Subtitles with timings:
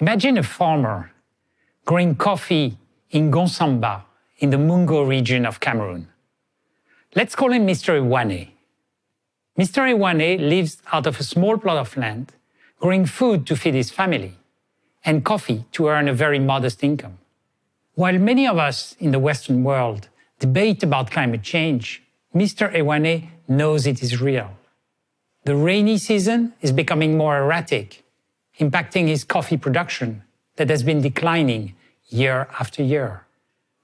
[0.00, 1.10] Imagine a farmer
[1.84, 2.78] growing coffee
[3.10, 4.02] in Nkongsamba
[4.38, 6.06] in the Mungo region of Cameroon.
[7.16, 8.00] Let's call him Mr.
[8.00, 8.50] Ewane.
[9.58, 9.82] Mr.
[9.92, 12.32] Ewane lives out of a small plot of land,
[12.78, 14.34] growing food to feed his family
[15.04, 17.18] and coffee to earn a very modest income.
[17.94, 20.08] While many of us in the Western world
[20.38, 22.72] debate about climate change, Mr.
[22.72, 24.50] Ewane knows it is real.
[25.44, 28.04] The rainy season is becoming more erratic,
[28.58, 30.22] impacting his coffee production
[30.56, 31.74] that has been declining
[32.08, 33.26] year after year.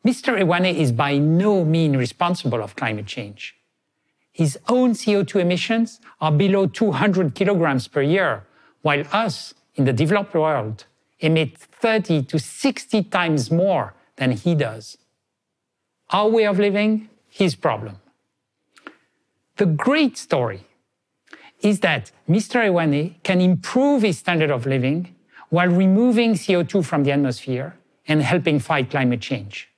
[0.04, 0.38] Mr.
[0.38, 3.56] Ewane is by no means responsible of climate change.
[4.32, 8.44] His own CO2 emissions are below 200 kilograms per year,
[8.82, 10.84] while us in the developed world
[11.20, 14.98] emit 30 to 60 times more than he does.
[16.10, 17.96] Our way of living, his problem.
[19.56, 20.66] The great story
[21.64, 22.60] is that Mr.
[22.62, 25.14] Ewane can improve his standard of living
[25.48, 27.74] while removing CO2 from the atmosphere
[28.06, 29.70] and helping fight climate change.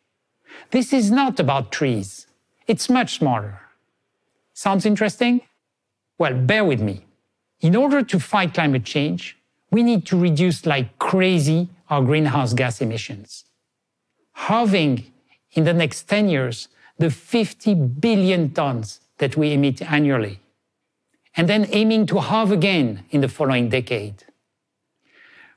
[0.73, 2.27] This is not about trees.
[2.67, 3.61] It's much smaller.
[4.53, 5.43] Sounds interesting?
[6.19, 7.05] Well, bear with me.
[7.61, 9.39] In order to fight climate change,
[9.71, 13.45] we need to reduce like crazy our greenhouse gas emissions.
[14.33, 15.07] Halving
[15.53, 16.69] in the next 10 years
[16.99, 20.41] the 50 billion tons that we emit annually,
[21.37, 24.25] and then aiming to halve again in the following decade.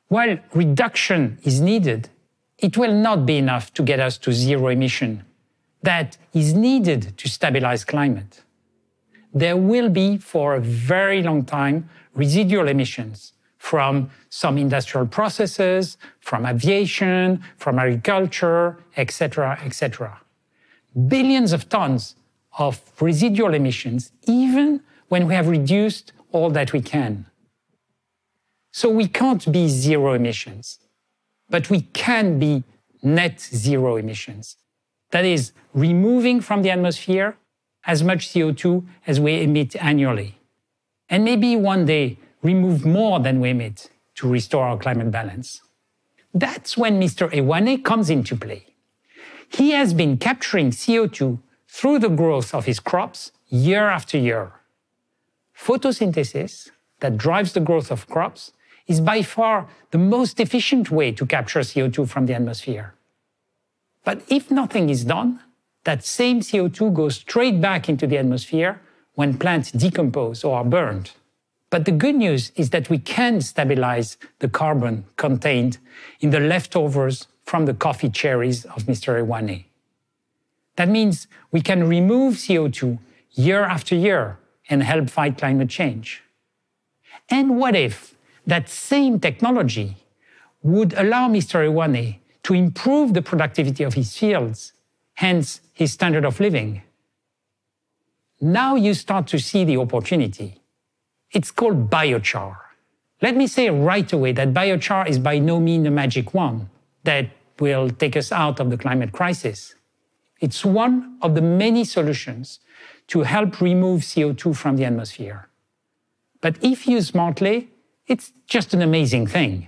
[0.10, 2.10] While reduction is needed,
[2.58, 5.24] it will not be enough to get us to zero emission.
[5.84, 8.44] That is needed to stabilize climate.
[9.34, 16.46] There will be, for a very long time, residual emissions from some industrial processes, from
[16.46, 20.20] aviation, from agriculture, etc., etc.
[21.08, 22.16] Billions of tons
[22.58, 27.26] of residual emissions, even when we have reduced all that we can.
[28.72, 30.80] So we can't be zero emissions,
[31.50, 32.64] but we can be
[33.02, 34.58] net zero emissions.
[35.12, 37.38] That is, removing from the atmosphere
[37.86, 40.38] as much CO2 as we emit annually.
[41.10, 45.62] And maybe one day remove more than we emit to restore our climate balance.
[46.34, 47.32] That's when Mr.
[47.32, 48.68] Ewane comes into play.
[49.50, 54.52] He has been capturing CO2 through the growth of his crops year after year.
[55.60, 56.70] Photosynthesis,
[57.02, 58.54] that drives the growth of crops,
[58.88, 62.94] is by far the most efficient way to capture CO2 from the atmosphere.
[64.04, 65.42] But if nothing is done,
[65.84, 68.82] that same CO2 goes straight back into the atmosphere
[69.16, 71.12] when plants decompose or are burned.
[71.70, 75.78] But the good news is that we can stabilize the carbon contained
[76.20, 79.22] in the leftovers from the coffee cherries of Mr.
[79.22, 79.66] Ewane.
[80.78, 82.98] That means we can remove CO2
[83.34, 84.40] year after year
[84.70, 86.22] and help fight climate change.
[87.30, 88.16] And what if
[88.46, 89.98] that same technology
[90.62, 91.68] would allow Mr.
[91.68, 94.74] Ewane to improve the productivity of his fields,
[95.16, 96.82] hence his standard of living?
[98.42, 100.62] Now you start to see the opportunity.
[101.32, 102.56] It's called biochar.
[103.22, 106.70] Let me say right away that biochar is by no means a magic wand
[107.04, 109.76] that will take us out of the climate crisis.
[110.40, 112.60] It's one of the many solutions
[113.10, 115.50] to help remove CO2 from the atmosphere.
[116.42, 117.70] But if used smartly,
[118.08, 119.68] it's just an amazing thing.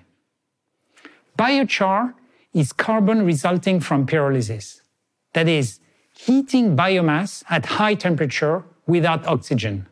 [1.38, 2.14] Biochar
[2.54, 4.82] is carbon resulting from pyrolysis,
[5.34, 5.80] that is,
[6.14, 9.88] heating biomass at high temperature without oxygen.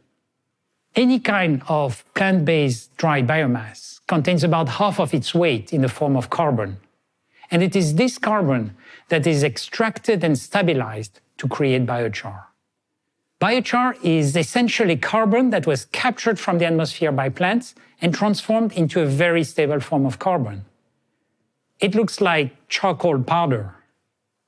[0.95, 5.89] Any kind of plant based dry biomass contains about half of its weight in the
[5.89, 6.77] form of carbon.
[7.51, 8.75] And it is this carbon
[9.07, 12.48] that is extracted and stabilized to create biochar.
[13.39, 19.01] Biochar is essentially carbon that was captured from the atmosphere by plants and transformed into
[19.01, 20.65] a very stable form of carbon.
[21.79, 23.75] It looks like charcoal powder.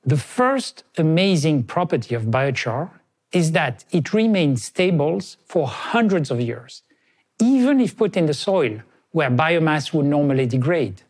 [0.04, 2.90] The first amazing property of biochar
[3.32, 6.82] is that it remains stable for hundreds of years,
[7.40, 8.82] even if put in the soil
[9.12, 11.00] where biomass would normally degrade.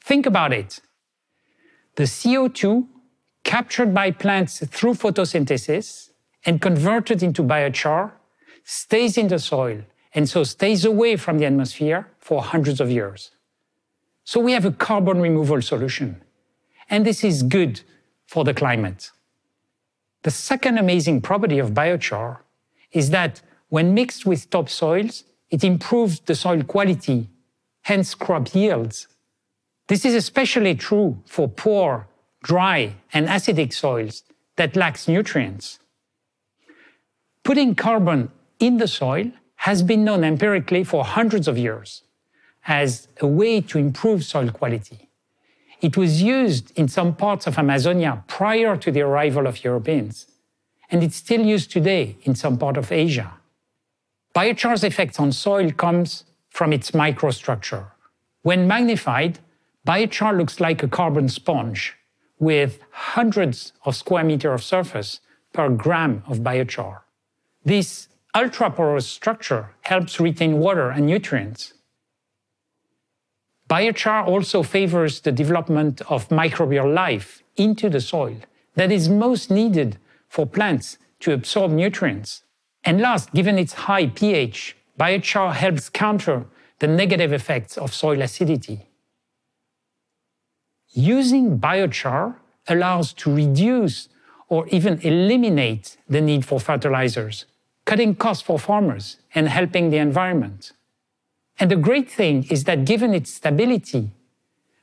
[0.00, 0.80] Think about it.
[1.96, 2.86] The CO2
[3.42, 6.10] captured by plants through photosynthesis
[6.44, 8.12] and converted into biochar
[8.64, 9.82] stays in the soil
[10.14, 13.30] and so stays away from the atmosphere for hundreds of years.
[14.24, 16.22] So we have a carbon removal solution.
[16.88, 17.80] And this is good
[18.26, 19.10] for the climate.
[20.22, 22.38] The second amazing property of biochar
[22.92, 27.28] is that when mixed with topsoils, it improves the soil quality,
[27.82, 29.08] hence crop yields.
[29.88, 32.08] This is especially true for poor,
[32.42, 34.22] dry, and acidic soils
[34.56, 35.78] that lacks nutrients.
[37.44, 42.02] Putting carbon in the soil has been known empirically for hundreds of years.
[42.66, 45.08] as a way to improve soil quality.
[45.80, 50.26] It was used in some parts of Amazonia prior to the arrival of Europeans,
[50.90, 53.34] and it's still used today in some part of Asia.
[54.34, 57.86] Biochar's effects on soil comes from its microstructure.
[58.42, 59.38] When magnified,
[59.86, 61.94] biochar looks like a carbon sponge
[62.38, 65.20] with hundreds of square meters of surface
[65.52, 67.03] per gram of biochar.
[67.64, 71.72] This ultra-porous structure helps retain water and nutrients.
[73.68, 78.36] Biochar also favors the development of microbial life into the soil
[78.74, 82.42] that is most needed for plants to absorb nutrients.
[82.84, 86.44] And last, given its high pH, biochar helps counter
[86.80, 88.88] the negative effects of soil acidity.
[90.90, 92.36] Using biochar
[92.68, 94.08] allows to reduce
[94.48, 97.46] or even eliminate the need for fertilizers,
[97.84, 100.72] cutting costs for farmers and helping the environment.
[101.58, 104.10] And the great thing is that given its stability,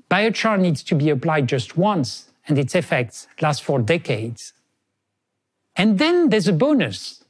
[0.10, 4.54] biochar needs to be applied just once and its effects last for decades.
[5.76, 7.24] And then there's a bonus.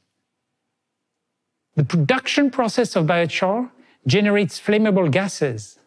[1.74, 3.70] The production process of biochar
[4.06, 5.78] generates flammable gases.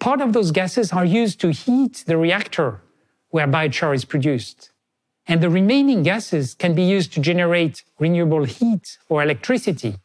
[0.00, 2.82] Part of those gases are used to heat the reactor
[3.30, 4.70] where biochar is produced.
[5.28, 9.96] And the remaining gases can be used to generate renewable heat or electricity.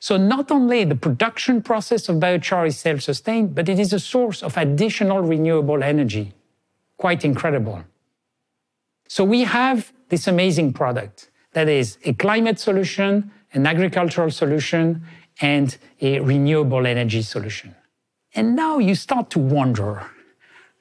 [0.00, 4.42] So not only the production process of biochar is self-sustained, but it is a source
[4.42, 6.32] of additional renewable energy.
[6.96, 7.84] Quite incredible.
[9.06, 15.02] So we have this amazing product that is a climate solution, an agricultural solution,
[15.40, 17.74] and a renewable energy solution.
[18.34, 20.06] And now you start to wonder,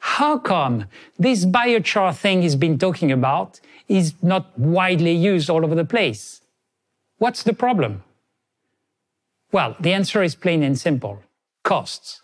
[0.01, 0.86] how come
[1.19, 6.42] this biochar thing he's been talking about is not widely used all over the place?
[7.19, 8.03] What's the problem?
[9.51, 11.21] Well, the answer is plain and simple.
[11.63, 12.24] Costs.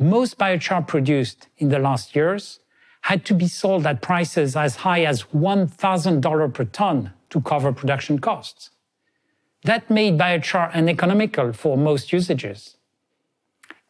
[0.00, 2.58] Most biochar produced in the last years
[3.02, 8.18] had to be sold at prices as high as $1,000 per ton to cover production
[8.18, 8.70] costs.
[9.62, 12.76] That made biochar uneconomical for most usages.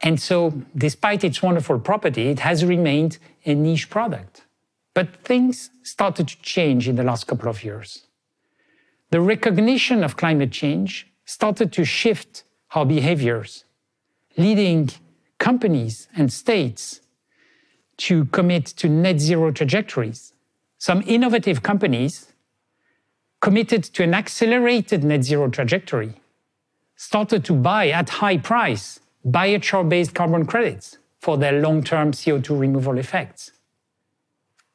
[0.03, 4.43] And so, despite its wonderful property, it has remained a niche product.
[4.95, 8.07] But things started to change in the last couple of years.
[9.11, 12.45] The recognition of climate change started to shift
[12.75, 13.65] our behaviors,
[14.37, 14.91] leading
[15.39, 17.01] companies and states
[17.99, 20.33] to commit to net zero trajectories.
[20.79, 22.33] Some innovative companies
[23.41, 26.15] committed to an accelerated net zero trajectory,
[26.95, 33.53] started to buy at high price biochar-based carbon credits for their long-term CO2 removal effects.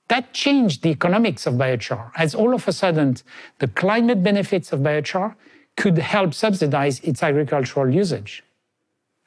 [0.07, 3.15] That changed the economics of biochar, as all of a sudden
[3.57, 5.35] the climate benefits of biochar
[5.75, 8.43] could help subsidize its agricultural usage.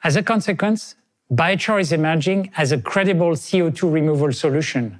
[0.03, 0.95] As a consequence,
[1.31, 4.99] biochar is emerging as a credible CO2 removal solution,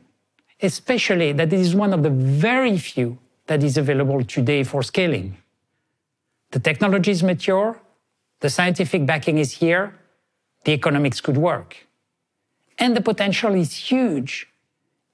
[0.61, 3.17] especially that it is one of the very few
[3.47, 5.37] that is available today for scaling.
[6.51, 7.79] The technology is mature,
[8.41, 9.95] the scientific backing is here,
[10.63, 11.87] the economics could work.
[12.77, 14.47] And the potential is huge.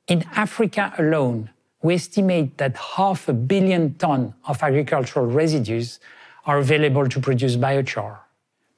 [0.07, 1.49] In Africa alone,
[1.81, 5.99] we estimate that half a billion ton of agricultural residues
[6.45, 8.17] are available to produce biochar.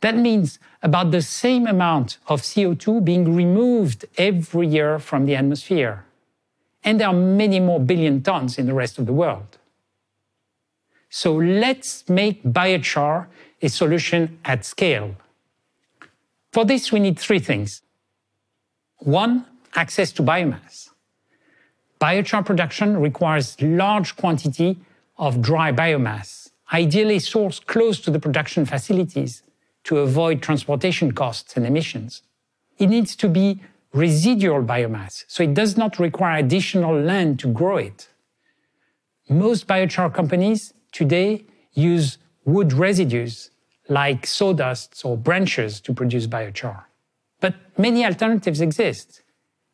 [0.02, 6.06] That means about the same amount of CO2 being removed every year from the atmosphere.
[6.84, 9.58] And there are many more billion tons in the rest of the world.
[11.10, 13.28] So let's make biochar
[13.62, 15.16] a solution at scale.
[16.58, 17.84] For this, we need three things.
[18.98, 19.46] One,
[19.76, 20.90] access to biomass.
[22.02, 24.80] Biochar production requires large quantity
[25.20, 29.44] of dry biomass, ideally sourced close to the production facilities
[29.84, 32.24] to avoid transportation costs and emissions.
[32.80, 33.62] It needs to be
[33.94, 38.10] residual biomass, so it does not require additional land to grow it.
[39.30, 43.52] Most biochar companies today use wood residues
[43.90, 46.84] like sawdusts or branches to produce biochar.
[47.40, 49.22] But many alternatives exist,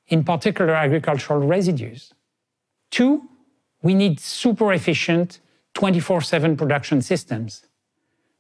[0.08, 2.14] in particular agricultural residues.
[2.92, 3.30] Two,
[3.82, 5.40] we need super efficient
[5.74, 7.66] 24 7 production systems.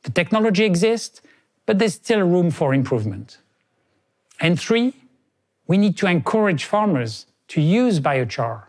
[0.03, 1.21] The technology exists,
[1.65, 3.39] but there's still room for improvement.
[4.39, 4.93] And three,
[5.67, 8.65] we need to encourage farmers to use biochar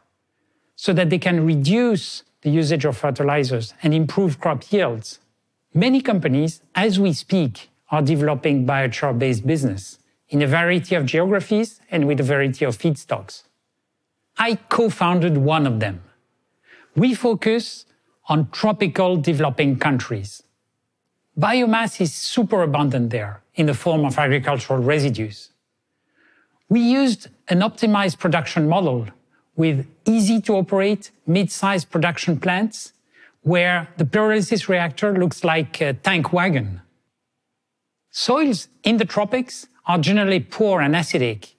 [0.77, 5.19] so that they can reduce the usage of fertilizers and improve crop yields
[5.75, 11.81] Many companies, as we speak, are developing biochar based business in a variety of geographies
[11.91, 13.43] and with a variety of feedstocks.
[14.39, 16.03] I co founded one of them.
[16.95, 17.87] We focus
[18.29, 20.43] on tropical developing countries.
[21.39, 23.43] Biomass is super abundant there.
[23.55, 25.51] in the form of agricultural residues.
[26.69, 29.07] We used an optimized production model
[29.57, 32.93] with easy to operate mid-sized production plants
[33.45, 36.81] where the pyrolysis reactor looks like a tank wagon.
[38.11, 41.53] Soils in the tropics are generally poor and acidic,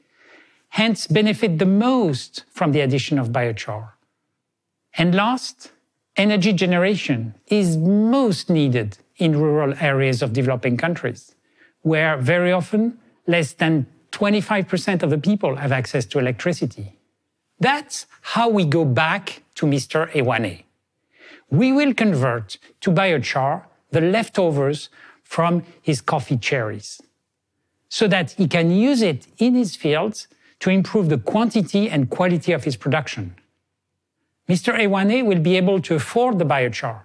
[0.69, 3.91] hence benefit the most from the addition of biochar.
[4.97, 5.71] And last,
[6.17, 11.35] energy generation is most needed in rural areas of developing countries,
[11.81, 16.97] where very often less than 25% of the people have access to electricity.
[17.59, 20.09] That's how we go back to Mr.
[20.11, 20.64] Ewane.
[21.49, 24.89] We will convert to biochar the leftovers
[25.23, 27.01] from his coffee cherries
[27.89, 30.27] so that he can use it in his fields
[30.59, 33.35] to improve the quantity and quality of his production.
[34.49, 34.77] Mr.
[34.77, 37.01] Ewane will be able to afford the biochar,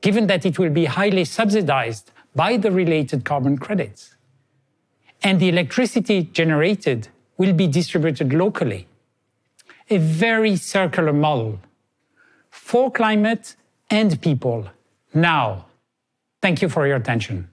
[0.00, 4.14] given that it will be highly subsidized by the related carbon credits.
[5.22, 8.86] And the electricity generated will be distributed locally.
[9.90, 11.58] A very circular model
[12.50, 13.56] for climate
[13.90, 14.68] and people
[15.14, 15.66] now.
[16.40, 17.50] Thank you for your attention.